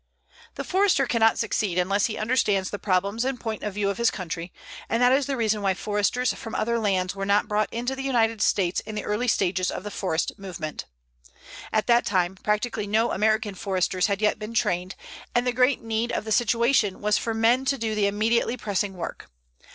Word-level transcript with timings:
The 0.55 0.63
Forester 0.63 1.05
can 1.05 1.19
not 1.19 1.37
succeed 1.37 1.77
unless 1.77 2.07
he 2.07 2.17
understands 2.17 2.71
the 2.71 2.79
problems 2.79 3.23
and 3.23 3.39
point 3.39 3.61
of 3.61 3.75
view 3.75 3.87
of 3.91 3.99
his 3.99 4.09
country, 4.09 4.51
and 4.89 4.99
that 4.99 5.11
is 5.11 5.27
the 5.27 5.37
reason 5.37 5.61
why 5.61 5.75
Foresters 5.75 6.33
from 6.33 6.55
other 6.55 6.79
lands 6.79 7.15
were 7.15 7.23
not 7.23 7.47
brought 7.47 7.71
into 7.71 7.95
the 7.95 8.01
United 8.01 8.41
States 8.41 8.79
in 8.79 8.95
the 8.95 9.03
early 9.03 9.27
stages 9.27 9.69
of 9.69 9.83
the 9.83 9.91
forest 9.91 10.39
movement. 10.39 10.85
At 11.71 11.85
that 11.85 12.03
time 12.07 12.33
practically 12.33 12.87
no 12.87 13.11
American 13.11 13.53
Foresters 13.53 14.07
had 14.07 14.23
yet 14.23 14.39
been 14.39 14.55
trained, 14.55 14.95
and 15.35 15.45
the 15.45 15.53
great 15.53 15.83
need 15.83 16.11
of 16.11 16.25
the 16.25 16.31
situation 16.31 16.99
was 16.99 17.19
for 17.19 17.35
men 17.35 17.63
to 17.65 17.77
do 17.77 17.93
the 17.93 18.07
immediately 18.07 18.57
pressing 18.57 18.95
work. 18.95 19.29